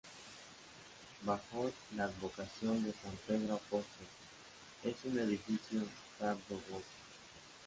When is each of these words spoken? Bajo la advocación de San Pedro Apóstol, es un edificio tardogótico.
Bajo 1.23 1.71
la 1.95 2.05
advocación 2.05 2.83
de 2.83 2.91
San 2.91 3.13
Pedro 3.27 3.53
Apóstol, 3.53 4.07
es 4.83 4.95
un 5.05 5.19
edificio 5.19 5.83
tardogótico. 6.17 6.81